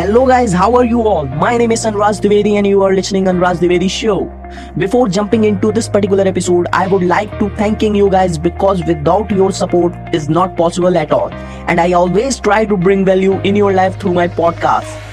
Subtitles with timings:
[0.00, 1.26] Hello guys, how are you all?
[1.26, 4.14] My name is Anuraj Dwivedi and you are listening Anuraj Dwivedi show.
[4.78, 9.30] Before jumping into this particular episode, I would like to thanking you guys because without
[9.30, 11.30] your support is not possible at all.
[11.68, 15.09] And I always try to bring value in your life through my podcast.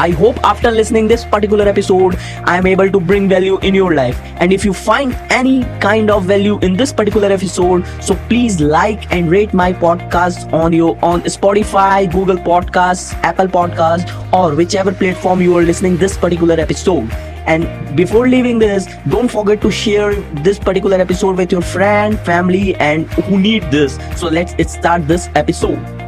[0.00, 3.94] I hope after listening this particular episode, I am able to bring value in your
[3.94, 4.18] life.
[4.38, 9.12] And if you find any kind of value in this particular episode, so please like
[9.12, 15.42] and rate my podcast on your on Spotify, Google Podcasts, Apple Podcasts, or whichever platform
[15.42, 17.12] you are listening this particular episode.
[17.44, 20.14] And before leaving this, don't forget to share
[20.48, 23.98] this particular episode with your friend, family, and who need this.
[24.16, 25.99] So let's start this episode.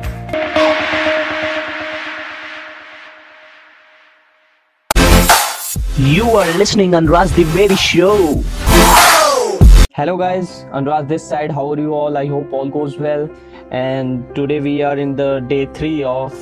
[6.13, 8.17] You are listening Anuraj Dwivedi show.
[9.99, 11.51] Hello guys, Anuraj this side.
[11.51, 12.19] How are you all?
[12.19, 13.31] I hope all goes well.
[13.71, 16.35] And today we are in the day three of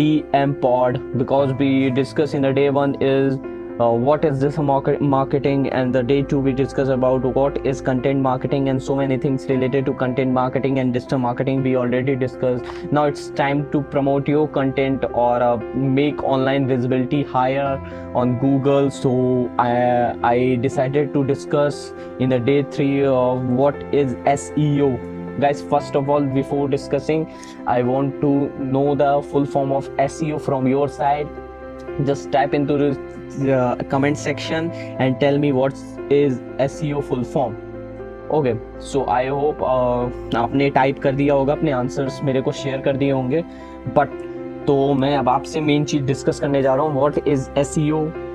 [0.00, 3.38] DM Pod because we discuss in the day one is
[3.80, 7.80] uh, what is this market marketing and the day two we discuss about what is
[7.80, 12.14] content marketing and so many things related to content marketing and digital marketing we already
[12.14, 12.64] discussed.
[12.92, 17.80] Now it's time to promote your content or uh, make online visibility higher
[18.14, 18.90] on google.
[18.90, 24.90] So i i decided to discuss in the day three of what is seo
[25.40, 27.24] guys first of all before discussing
[27.66, 28.32] i want to
[28.74, 31.26] know the full form of seo from your side
[32.02, 35.74] just type into the uh, comment section and tell me what
[36.10, 37.54] is SEO full form.
[38.32, 39.62] Okay so I hope
[40.36, 43.42] आपने type कर दिया होगा अपने answers मेरे को share कर दिए होंगे।
[43.96, 44.22] बट
[44.66, 47.74] तो मैं अब आपसे मेन चीज़ डिस्कस करने जा रहा हूँ what is S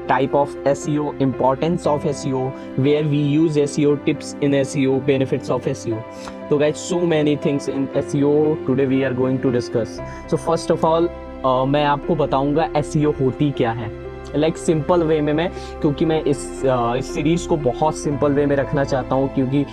[0.09, 5.69] type of S importance of S where we use S tips in S benefits of
[5.69, 5.85] S
[6.49, 8.11] तो got so many things in S
[8.67, 9.99] today we are going to discuss
[10.31, 11.09] so first of all
[11.45, 15.49] uh, मैं आपको बताऊँगा S e होती क्या है। Like simple way में मैं
[15.81, 19.65] क्योंकि मैं इस इस सीरीज़ को बहुत सिंपल वे में रखना चाहता हूँ क्योंकि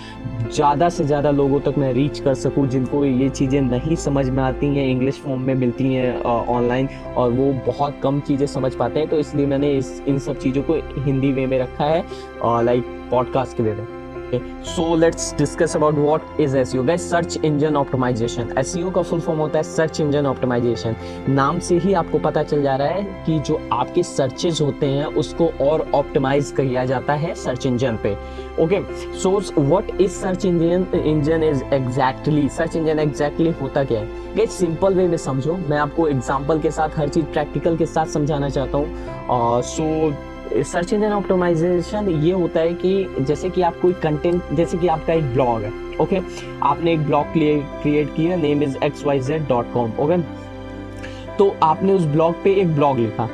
[0.53, 4.43] ज़्यादा से ज़्यादा लोगों तक मैं रीच कर सकूँ जिनको ये चीज़ें नहीं समझ में
[4.43, 8.99] आती हैं इंग्लिश फॉर्म में मिलती हैं ऑनलाइन और वो बहुत कम चीज़ें समझ पाते
[8.99, 12.05] हैं तो इसलिए मैंने इस इन सब चीज़ों को हिंदी वे में रखा है
[12.63, 13.96] लाइक पॉडकास्ट के वे
[14.33, 17.03] में so let's discuss about what is SEO guys.
[17.11, 18.51] Search engine optimization.
[18.61, 20.95] SEO का फुल फॉर्म होता है सर्च इंजन ऑप्टिमाइजेशन
[21.29, 25.05] नाम से ही आपको पता चल जा रहा है कि जो आपके सर्चेज होते हैं,
[25.05, 28.15] उसको और ऑप्टिमाइज किया जाता है सर्च इंजन पे.
[28.63, 28.81] Okay
[29.19, 34.35] so what is search engine engine is exactly search engine exactly होता क्या है?
[34.35, 35.57] गाइस सिंपल वे में समझो.
[35.69, 39.61] मैं आपको एग्जांपल के साथ, हर चीज़ प्रैक्टिकल के साथ समझाना चाहता हूँ.
[39.63, 40.13] सो
[40.63, 45.13] सर्च इंजन ऑप्टिमाइजेशन ये होता है कि जैसे कि आप कोई कंटेंट जैसे कि आपका
[45.13, 45.71] एक ब्लॉग है
[46.01, 46.21] ओके
[46.63, 50.21] आपने एक ब्लॉग क्रिएट किया name is X Y Z dot com okay
[51.37, 53.29] तो आपने उस ब्लॉग पे एक ब्लॉग लिखा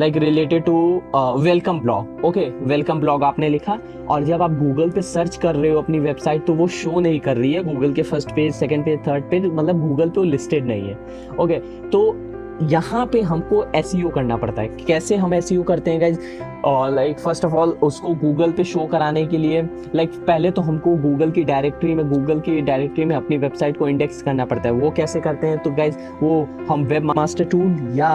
[0.00, 1.02] like related to
[1.42, 3.78] welcome blog okay welcome blog आपने लिखा
[4.10, 7.20] और जब आप गूगल पे सर्च कर रहे हो अपनी वेबसाइट तो वो शो नहीं
[7.20, 10.24] कर रही है गूगल के first page second page third page मतलब गूगल पे वो
[10.24, 10.96] लिस्टेड नहीं है
[11.38, 12.27] ओके okay, तो
[12.62, 16.18] यहाँ पे हमको एस e करना पड़ता है। कैसे हम एस e करते हैं गाइज़
[16.64, 19.62] और लाइक फ़र्स्ट ऑफ़ ऑल उसको गूगल पे शो कराने के लिए
[19.94, 23.76] लाइक like, पहले तो हमको गूगल की डायरेक्टरी में गूगल की डायरेक्टरी में अपनी वेबसाइट
[23.76, 25.58] को इंडेक्स करना पड़ता है। वो कैसे करते हैं?
[25.58, 28.10] तो गाइज़ वो हम वेब मास्टर टूल या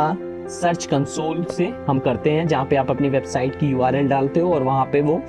[0.49, 4.53] सर्च कंसोल से हम करते हैं जहाँ पे आप अपनी वेबसाइट की यूआरएल डालते हो
[4.53, 5.21] और वहाँ पे वो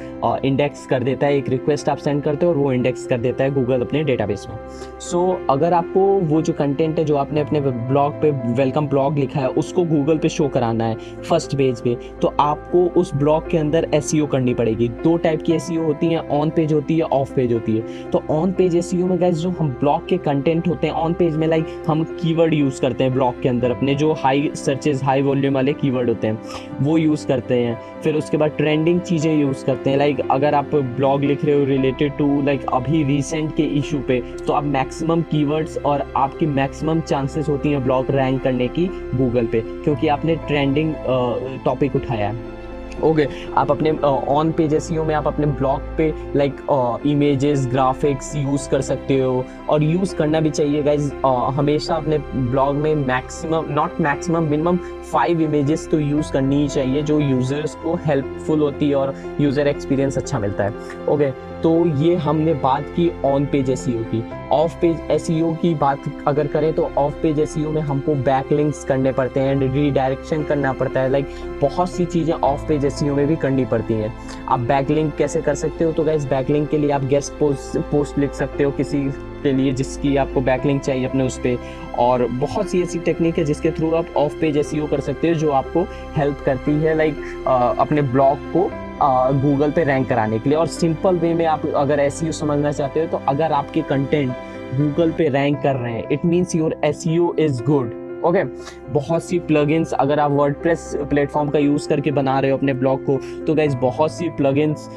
[0.44, 3.44] इंडेक्स कर देता है एक रिक्वेस्ट आप सेंड करते हो और वो इंडेक्स कर देता
[3.44, 4.56] है गूगल अपने डेटाबेस में।
[5.00, 9.18] सो so, अगर आपको वो जो कंटेंट है जो आपने अपने ब्लॉग पे वेलकम ब्लॉग
[9.18, 13.48] लिखा है उसको गूगल पे शो कराना है फ़र्स्ट पेज पे तो आपको उस ब्लॉग
[13.50, 16.72] के अंदर एस e करनी पड़ेगी। दो टाइप की एस e होती है ऑन पेज
[16.72, 20.08] होती है ऑफ़ पेज होती है। तो ऑन पेज एस में गैस जो हम ब्लॉग
[20.08, 23.48] के कंटेंट होते हैं ऑन पेज में लाइक हम कीवर्ड यूज़ करते हैं ब्लॉग के
[23.48, 26.38] अंदर अपने जो हाई सर्चेज हाई वॉल्यूम वाले कीवर्ड होते हैं,
[26.80, 30.74] वो यूज़ करते हैं। फिर उसके बाद ट्रेंडिंग चीज़ें यूज़ करते हैं। लाइक अगर आप
[30.74, 35.22] ब्लॉग लिख रहे हो रिलेटेड टू लाइक अभी रिसेंट के इशू पे तो आप मैक्सिमम
[35.30, 40.36] कीवर्ड्स और आपकी मैक्सिमम चांसेस होती हैं ब्लॉग रैंक करने की गूगल पे, क्योंकि आपने
[40.46, 40.94] ट्रेंडिंग
[41.64, 42.52] टॉपिक उठाया है।
[43.02, 43.26] ओके
[43.56, 48.80] आप अपने ऑन पेज एस में आप अपने ब्लॉग पे लाइक इमेजेस ग्राफिक्स यूज़ कर
[48.82, 51.12] सकते हो। और यूज़ करना भी चाहिए गाइज़
[51.56, 54.76] हमेशा अपने ब्लॉग में maximum not maximum minimum
[55.12, 59.68] five images तो यूज़ करनी ही चाहिए, जो यूज़र्स को हेल्पफुल होती है और यूज़र
[59.68, 61.30] एक्सपीरियंस अच्छा मिलता है। ओके
[61.64, 64.22] तो ये हमने बात की ऑन पेज एस की।
[64.52, 68.84] ऑफ़ पेज एस की बात अगर करें तो ऑफ़ पेज एस में हमको बैक लिंक्स
[68.84, 71.28] करने पड़ते हैं रीडायरेक्शन करना पड़ता है लाइक
[71.60, 74.12] बहुत सी चीज़ें ऑफ़ पेज एस में भी करनी पड़ती हैं।
[74.48, 75.92] आप बैक लिंक कैसे कर सकते हो?
[75.92, 79.02] तो गैस बैक लिंक के लिए आप गेस्ट पोस्ट पोस्ट लिख सकते हो किसी
[79.42, 81.58] के लिए जिसकी आपको बैक लिंक चाहिए अपने उस पर
[81.98, 85.34] और बहुत सी ऐसी टेक्निक है जिसके थ्रू आप ऑफ़ पेज एस कर सकते हो
[85.34, 87.44] जो आपको हेल्प करती है लाइक
[87.78, 88.70] अपने ब्लॉग को
[89.42, 93.00] गूगल पे रैंक कराने के लिए। और सिंपल वे में आप अगर एस समझना चाहते
[93.00, 94.32] हो तो अगर आपके कंटेंट
[94.74, 98.42] गूगल पे रैंक कर रहे हैं it means your S is good okay
[98.92, 103.04] बहुत सी प्लगइन्स अगर आप वर्डप्रेस प्लेटफॉर्म का यूज़ करके बना रहे हो अपने ब्लॉग
[103.04, 104.88] को तो गाइज़ बहुत सी प्लगइन्स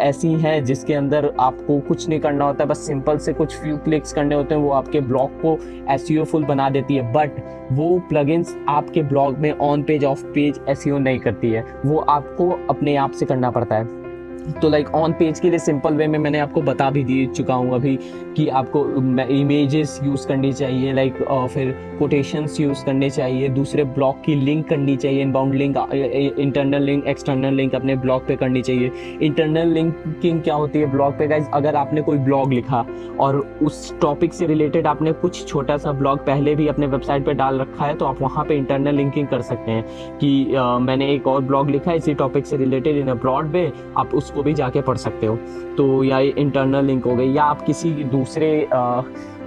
[0.00, 3.76] ऐसी हैं जिसके अंदर आपको कुछ नहीं करना होता है बस सिंपल से कुछ फ्यू
[3.76, 5.58] क्लिक्स करने होते हैं, वो आपके ब्लॉग को
[5.92, 7.42] एस फुल e बना देती है। बट
[7.72, 12.50] वो प्लगइन्स आपके ब्लॉग में on page off page S नहीं करती है। वो आपको
[12.70, 14.05] अपने आप से करना पड़ता है।
[14.46, 17.54] तो लाइक ऑन पेज के लिए सिंपल वे में मैंने आपको बता भी दे चुका
[17.54, 17.96] हूँ अभी
[18.36, 18.84] कि आपको
[19.24, 21.14] इमेजेस यूज़ करनी चाहिए लाइक
[21.52, 25.76] फिर कोटेशंस यूज़ करने चाहिए, दूसरे ब्लॉग की लिंक करनी चाहिए inbound link
[26.38, 28.90] internal link external link अपने ब्लॉग पे करनी चाहिए।
[29.22, 32.84] इंटरनल लिंकिंग क्या होती है ब्लॉग पे गाइज़ अगर आपने कोई ब्लॉग लिखा
[33.20, 37.32] और उस टॉपिक से रिलेटेड आपने कुछ छोटा सा ब्लॉग पहले भी अपने वेबसाइट पर
[37.34, 40.30] डाल रखा है तो आप वहाँ पर इंटरनल लिंकिंग कर सकते हैं कि
[40.82, 44.14] मैंने एक और ब्लॉग लिखा है, इसी टॉपिक से related in a broad way आप
[44.14, 45.36] उस उसको भी जाके पढ़ सकते हो।
[45.76, 49.02] तो या इंटरनल लिंक हो गई या आप किसी दूसरे आ,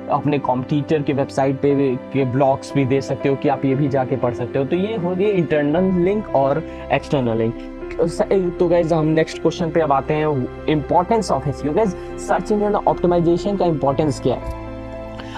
[0.10, 3.88] अपने कॉम्पिटिटर के वेबसाइट पे के ब्लॉग्स भी दे सकते हो कि आप ये भी
[3.88, 6.64] जाके पढ़ सकते हो। तो ये हो गई इंटरनल लिंक और
[6.94, 11.96] एक्सटर्नल लिंक तो गैज हम नेक्स्ट क्वेश्चन पे अब आते हैं। Importance of S guys
[12.20, 14.69] search engine optimisation का इंपॉर्टेंस क्या है?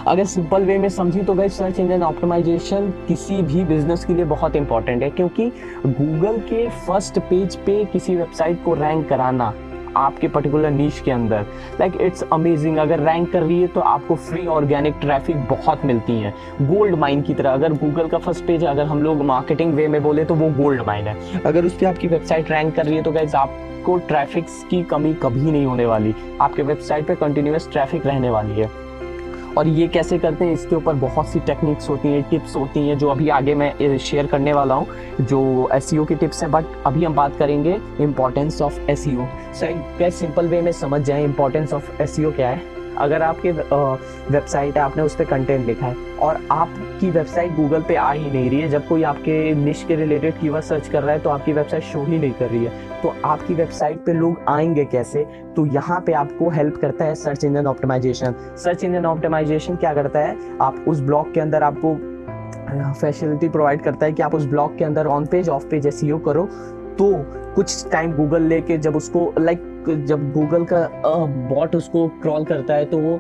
[0.08, 4.26] अगर सिंपल वे में समझी तो गई सर्च इंजन ऑप्टिमाइजेशन किसी भी बिज़नेस के लिए
[4.26, 5.52] बहुत इंपॉर्टेंट है, क्योंकि
[5.86, 9.54] गूगल के फ़र्स्ट पेज पे किसी वेबसाइट को रैंक कराना
[9.98, 11.46] आपके पर्टिकुलर नीच के अंदर
[11.80, 16.14] लाइक इट्स अमेजिंग अगर रैंक कर रही है तो आपको फ्री ऑर्गेनिक ट्रैफ़िक बहुत मिलती
[16.14, 19.88] है। गोल्ड माइन की तरह, अगर गूगल का फ़र्स्ट पेज अगर हम लोग मार्केटिंग वे
[19.88, 22.96] में बोले तो वो गोल्ड माइन है। अगर उस पर आपकी वेबसाइट रैंक कर रही
[22.96, 27.70] है तो गैस आपको ट्रैफिक्स की कमी कभी नहीं होने वाली। आपके वेबसाइट पे कंटिन्यूस
[27.72, 28.70] ट्रैफ़िक रहने वाली है।
[29.58, 32.98] और ये कैसे करते हैं, इसके ऊपर बहुत सी टेक्निक्स होती हैं टिप्स होती हैं,
[32.98, 34.88] जो अभी आगे मैं शेयर करने वाला हूँ,
[35.22, 39.66] जो एस e की टिप्स हैं बट अभी हम बात करेंगे इंपॉर्टेंस ऑफ़ एस सो
[39.66, 44.82] एक सिंपल वे में समझ जाए इंपॉर्टेंस ऑफ़ एस क्या है। अगर आपके वेबसाइट है,
[44.84, 48.62] आपने उस पर कंटेंट लिखा है, और आपकी वेबसाइट गूगल पे आ ही नहीं रही
[48.62, 51.84] है, जब कोई आपके निश के रिलेटेड कीवर्ड सर्च कर रहा है तो आपकी वेबसाइट
[51.84, 55.24] शो ही नहीं कर रही है। तो आपकी वेबसाइट पे लोग आएँगे कैसे?
[55.56, 60.20] तो यहाँ पे आपको हेल्प करता है search engine optimisation search engine optimisation क्या करता
[60.20, 60.38] है?
[60.62, 61.96] आप उस ब्लॉग के अंदर आपको
[63.02, 66.02] फैसिलिटी प्रोवाइड करता है कि आप उस ब्लॉग के अंदर on page off page S
[66.26, 66.48] करो
[66.98, 67.14] तो
[67.56, 69.70] कुछ टाइम गूगल लेके जब उसको लाइक
[70.08, 70.80] जब गूगल का
[71.50, 73.14] बॉट उसको क्रॉल करता है तो वो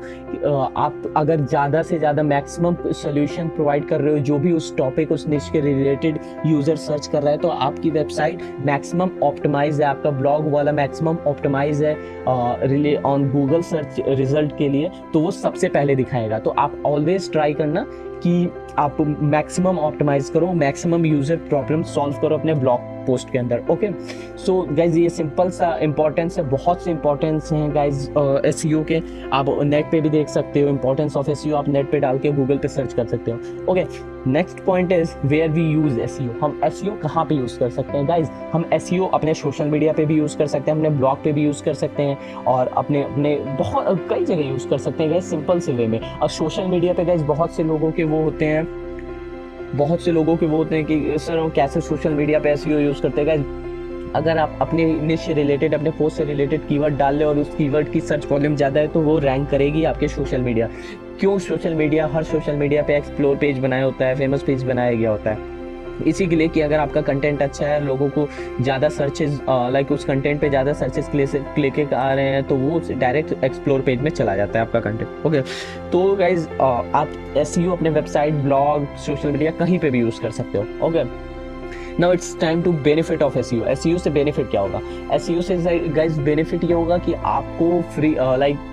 [0.77, 5.11] आप अगर ज़्यादा से ज़्यादा मैक्सिमम सोल्यूशन प्रोवाइड कर रहे हो, जो भी उस टॉपिक
[5.11, 9.87] उस निश के रिलेटेड यूज़र सर्च कर रहा है तो आपकी वेबसाइट मैक्सिमम ऑप्टिमाइज है,
[9.87, 11.97] आपका ब्लॉग वाला मैक्सिमम ऑप्टिमाइज है
[12.67, 17.31] rely on Google search result के लिए तो वो सबसे पहले दिखाएगा। तो आप ऑलवेज
[17.31, 17.85] ट्राई करना
[18.23, 23.63] कि आप मैक्सिमम ऑप्टिमाइज करो मैक्सिमम यूज़र प्रॉब्लम सॉल्व करो अपने ब्लॉग पोस्ट के अंदर
[23.69, 23.91] ओके
[24.45, 28.09] सो गाइज़ ये सिंपल सा इंपॉर्टेंस है, बहुत से इंपॉर्टेंस हैं गाइज़
[28.45, 29.01] एस e के।
[29.33, 32.31] आप नेट पे भी देख सकते हो इंपॉर्टेंस ऑफ़ एस आप नेट पे डाल के
[32.31, 33.85] गूगल पे सर्च कर सकते हो okay
[34.27, 37.97] next point is where we use S हम एस e कहाँ पे यूज़ कर सकते
[37.97, 40.89] हैं गाइज़ हम एस e अपने सोशल मीडिया पे भी यूज़ कर सकते हैं, अपने
[40.89, 44.77] ब्लॉग पे भी यूज़ कर सकते हैं, और अपने अपने बहुत, कई जगह यूज़ कर
[44.77, 47.91] सकते हैं गाइज़ सिंपल से वे में। और सोशल मीडिया पे गाइज़ बहुत से लोगों
[47.91, 48.80] के वो होते हैं
[49.75, 52.67] बहुत से लोगों के वो होते हैं कि, सर हम कैसे सोशल मीडिया पे एस
[52.67, 54.11] यूज़ करते हैं?
[54.15, 57.55] अगर आप अपने निश से रिलेटेड अपने पोस्ट से रिलेटेड कीवर्ड डाल लें और उस
[57.55, 60.69] कीवर्ड की सर्च वॉल्यूम ज़्यादा है तो वो रैंक करेगी आपके सोशल मीडिया
[61.19, 64.93] क्यों सोशल मीडिया हर सोशल मीडिया पे एक्सप्लोर पेज बनाया होता है फ़ेमस पेज बनाया
[64.93, 65.60] गया होता है?
[66.01, 68.27] इसी के लिए कि अगर आपका कंटेंट अच्छा है, लोगों को
[68.61, 71.09] ज़्यादा सर्चेज लाइक उस कंटेंट पे ज़्यादा सर्चेज
[71.55, 75.25] क्लिक आ रहे हैं तो वो डायरेक्ट एक्सप्लोर पेज में चला जाता है आपका कंटेंट
[75.25, 75.41] ओके
[75.91, 80.31] तो गाइज़ आप एस e अपने वेबसाइट ब्लॉग सोशल मीडिया कहीं पर भी यूज़ कर
[80.31, 81.03] सकते हो okay
[81.99, 84.81] now it's time to benefit of S you से बेनिफिट क्या होगा?
[85.15, 88.70] एस से गाइज़ बेनिफिट ये होगा कि आपको फ्री लाइक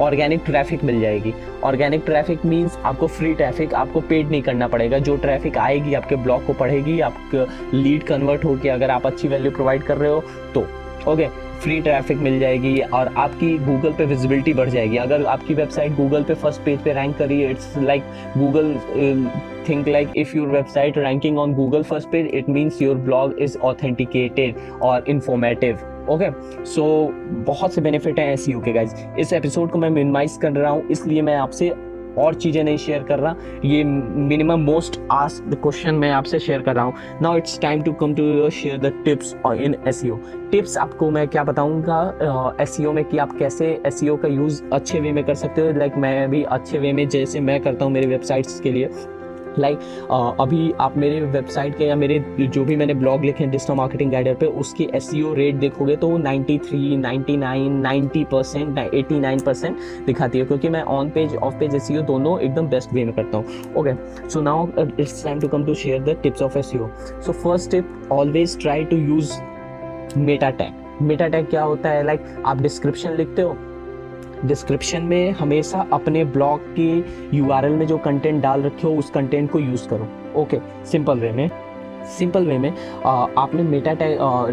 [0.00, 1.32] ऑर्गेनिक ट्रैफ़िक मिल जाएगी।
[1.64, 6.16] ऑर्गेनिक ट्रैफ़िक मीन्स आपको फ्री ट्रैफ़िक आपको पेड नहीं करना पड़ेगा। जो ट्रैफ़िक आएगी, आपके
[6.16, 7.14] ब्लॉग को पढ़ेगी आप
[7.74, 10.22] लीड कन्वर्ट होकर अगर आप अच्छी वैल्यू प्रोवाइड कर रहे हो
[10.54, 10.66] तो
[11.08, 11.26] ओके
[11.62, 16.22] फ्री ट्रैफ़िक मिल जाएगी और आपकी गूगल पे विजिबिलिटी बढ़ जाएगी। अगर आपकी वेबसाइट गूगल
[16.22, 18.02] पे फ़र्स्ट पेज पे रैंक करी है it's like
[18.38, 18.74] Google
[19.68, 23.56] think like if your website ranking on Google first page it means your blog is
[23.58, 25.78] authenticated और इन्फॉर्मेटिव
[26.10, 26.30] ओके
[26.64, 26.84] सो
[27.46, 30.88] बहुत से बेनिफिट हैं एस के गाइज़ इस एपिसोड को मैं मिनिमाइज कर रहा हूँ,
[30.90, 31.72] इसलिए मैं आपसे
[32.18, 36.62] और चीज़ें नहीं शेयर कर रहा ये minimum most ask the question मैं आपसे शेयर
[36.62, 40.02] कर रहा हूँ। Now it's time to come to share the tips in S
[40.50, 42.00] tips आपको मैं क्या बताऊँगा?
[42.60, 45.72] एस uh, में कि आप कैसे एस का यूज़ अच्छे वे में कर सकते हो।
[45.72, 48.88] लाइक like, मैं भी अच्छे वे में जैसे मैं करता हूँ मेरी वेबसाइट्स के लिए।
[49.58, 53.44] लाइक like, uh, अभी आप मेरे वेबसाइट के या मेरे जो भी मैंने ब्लॉग लिखे
[53.44, 59.44] हैं डिजिटल मार्केटिंग गाइडर पे उसकी एस रेट देखोगे तो 93, 99, 90 परसेंट एटी
[59.44, 63.14] परसेंट दिखाती है क्योंकि मैं on page off page S दोनों एकदम बेस्ट वे में
[63.14, 63.94] करता हूँ। Okay
[64.28, 68.08] so now it's time to come to share the tips of S so first tip
[68.12, 69.32] always try to use
[70.16, 72.04] meta tag meta tag क्या होता है?
[72.04, 73.56] Like like, आप description लिखते हो
[74.44, 77.02] डिस्क्रिप्शन में हमेशा अपने ब्लॉग के
[77.36, 80.08] यूआरएल में जो कंटेंट डाल रखे हो, उस कंटेंट को यूज़ करो।
[80.40, 81.50] ओके सिंपल वे में।
[82.08, 82.70] सिंपल वे में
[83.04, 83.92] आपने मेटा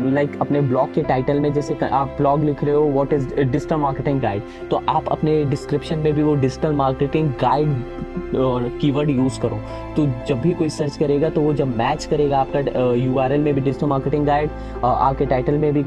[0.06, 3.76] लाइक अपने ब्लॉग के टाइटल में जैसे आप ब्लॉग लिख रहे हो what is digital
[3.78, 9.40] marketing guide तो आप अपने डिस्क्रिप्शन में भी वो डिजिटल मार्केटिंग गाइड और कीवर्ड यूज़
[9.42, 9.60] करो।
[9.96, 13.62] तो जब भी कोई सर्च करेगा तो वो जब मैच करेगा आपका यूआरएल में भी
[13.62, 14.50] डिजिटल मार्केटिंग गाइड
[14.84, 15.84] आपके टाइटल में भी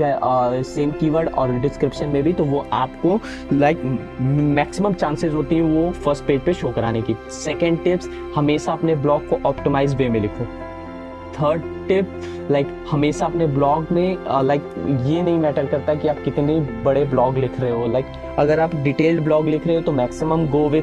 [0.65, 3.19] सेम कीवर्ड और डिस्क्रिप्शन में भी तो वो आपको
[3.53, 3.83] लाइक
[4.21, 8.95] मैक्सिमम चांसेस होती है वो फ़र्स्ट पेज पे शो कराने की। सेकेंड टिप्स हमेशा अपने
[8.97, 10.47] ब्लॉग को ऑप्टिमाइज वे में लिखो।
[11.35, 12.21] थर्ड टिप
[12.51, 17.05] लाइक हमेशा अपने ब्लॉग में लाइक uh, ये नहीं मैटर करता कि आप कितने बड़े
[17.05, 18.07] ब्लॉग लिख रहे हो। लाइक
[18.39, 20.83] अगर आप डिटेल्ड ब्लॉग लिख रहे हो तो maximum go with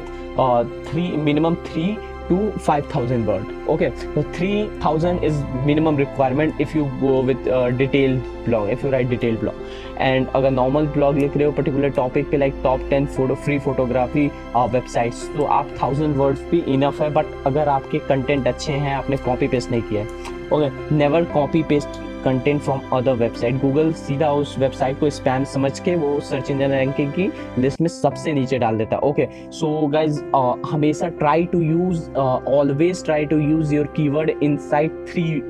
[0.90, 1.96] three minimum three
[2.30, 3.46] to 5000 word.
[3.68, 8.90] Okay so 3000 is minimum requirement if you go with a detailed blog if you
[8.90, 9.54] write detailed blog.
[10.00, 13.58] And अगर नॉर्मल ब्लॉग लिख रहे हो पर्टिकुलर टॉपिक पे like top ten photo free
[13.58, 14.26] photography
[14.56, 19.16] websites तो आप thousand words भी enough है but अगर आपके कंटेंट अच्छे हैं आपने
[19.16, 21.88] कॉपी पेस्ट नहीं किया है okay never copy paste
[22.24, 26.70] content from other website Google सीधा उस वेबसाइट को स्पैम समझ के वो सर्च इंजन
[26.70, 30.22] रैंकिंग की लिस्ट में सबसे नीचे डाल देता है। ओके सो गाइज़
[30.70, 35.42] हमेशा try to use always try to use your keyword inside three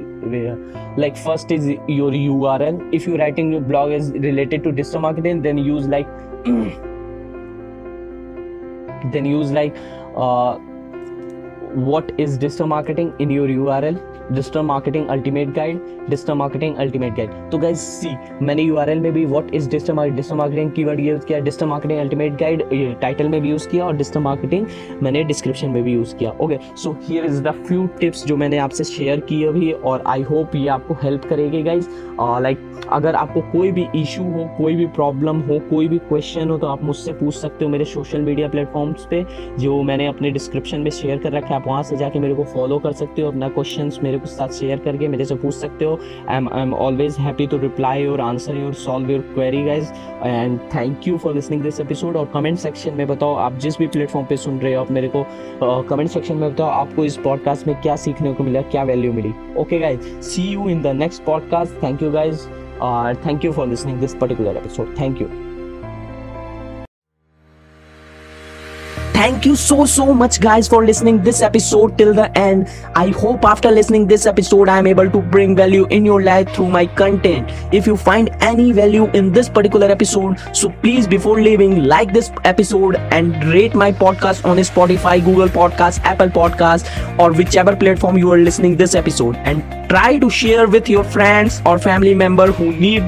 [0.98, 5.38] like first is your url if you're writing your blog is related to digital marketing
[5.46, 6.10] then use like
[9.14, 9.74] then use like
[10.16, 10.58] uh,
[11.76, 13.98] what is digital marketing in your url
[14.32, 18.10] digital marketing ultimate guide digital marketing ultimate guide तो guys see
[18.42, 22.38] मैंने URL में भी what is digital digital marketing keyword use किया digital marketing ultimate
[22.40, 22.62] guide
[23.00, 24.66] title में भी use किया और digital marketing
[25.02, 28.58] मैंने डिस्क्रिप्शन में भी यूज़ किया okay so here is the few tips जो मैंने
[28.58, 31.88] आपसे शेयर की अभी और आई होप ये आपको हेल्प करेगी गाइज़
[32.20, 32.58] लाइक
[32.92, 36.66] अगर आपको कोई भी इशू हो, कोई भी प्रॉब्लम हो, कोई भी क्वेश्चन हो तो
[36.66, 39.24] आप मुझसे पूछ सकते हो मेरे सोशल मीडिया प्लेटफॉर्म्स पे,
[39.58, 42.44] जो मैंने अपने डिस्क्रिप्शन में शेयर कर रखा है। आप वहाँ से जाके मेरे को
[42.44, 45.84] फॉलो कर सकते हो अपना क्वेश्चन मेरे को साथ शेयर करके मेरे से पूछ सकते
[45.84, 45.98] हो।
[46.28, 49.92] I am I am always happy to reply और answer your solve your query guys
[50.22, 53.86] and thank you for listening this episode और कमेंट सेक्शन में बताओ आप जिस भी
[53.86, 55.24] प्लेटफॉर्म पे सुन रहे हो आप मेरे को
[55.82, 59.12] कमेंट uh, सेक्शन में बताओ आपको इस पॉडकास्ट में क्या सीखने को मिला क्या value
[59.12, 62.48] milli. Okay guys see you in the next podcast thank you guys
[62.80, 65.49] और thank you for listening this particular episode thank you
[69.20, 72.68] thank you so so much guys for listening this episode till the end.
[73.00, 76.54] I hope after listening this episode i am able to bring value in your life
[76.54, 77.52] through my content.
[77.80, 82.30] If you find any value in this particular episode so please before leaving like this
[82.52, 88.32] episode and rate my podcast on spotify google podcast apple podcast or whichever platform you
[88.32, 89.36] are listening this episode.
[89.52, 93.02] And try to share with your friends or family member who need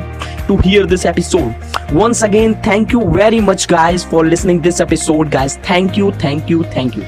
[0.49, 1.54] to hear this episode.
[1.92, 5.56] Once again thank you very much guys for listening this episode guys.
[5.58, 7.04] Thank you thank you thank you